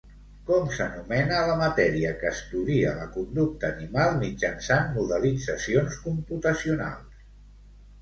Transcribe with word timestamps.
Com 0.45 0.69
s'anomena 0.77 1.41
la 1.49 1.57
matèria 1.59 2.15
que 2.23 2.31
estudia 2.31 2.95
la 3.01 3.07
conducta 3.19 3.71
animal 3.75 4.19
mitjançant 4.25 4.93
modelitzacions 4.99 6.03
computacionals? 6.11 7.25